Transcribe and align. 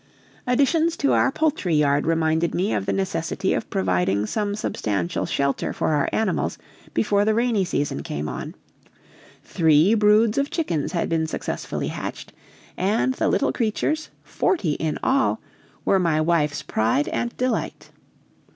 Additions 0.47 0.97
to 0.97 1.13
our 1.13 1.31
poultry 1.31 1.75
yard 1.75 2.07
reminded 2.07 2.55
me 2.55 2.73
of 2.73 2.87
the 2.87 2.91
necessity 2.91 3.53
of 3.53 3.69
providing 3.69 4.25
some 4.25 4.55
substantial 4.55 5.27
shelter 5.27 5.73
for 5.73 5.89
our 5.89 6.09
animals 6.11 6.57
before 6.95 7.23
the 7.23 7.35
rainy 7.35 7.63
season 7.63 8.01
came 8.01 8.27
on; 8.27 8.55
three 9.43 9.93
broods 9.93 10.39
of 10.39 10.49
chickens 10.49 10.93
had 10.93 11.07
been 11.07 11.27
successfully 11.27 11.89
hatched, 11.89 12.33
and 12.75 13.13
the 13.13 13.27
little 13.29 13.51
creatures, 13.53 14.09
forty 14.23 14.71
in 14.73 14.97
all, 15.03 15.39
were 15.85 15.99
my 15.99 16.19
wife's 16.19 16.63
pride 16.63 17.07
and 17.09 17.37
delight. 17.37 17.91